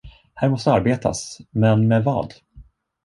[0.33, 2.33] Här måste arbetas, men med vad?